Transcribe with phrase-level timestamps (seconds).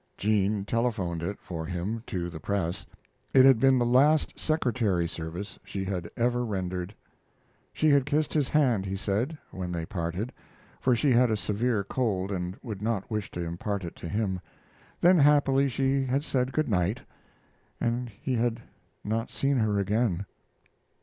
[0.17, 2.87] Jean telephoned it for him to the press.
[3.35, 6.95] It had been the last secretary service she had ever rendered.
[7.71, 10.33] She had kissed his hand, he said, when they parted,
[10.79, 14.39] for she had a severe cold and would not wish to impart it to him;
[15.01, 17.01] then happily she had said good night,
[17.79, 18.59] and he had
[19.03, 20.25] not seen her again.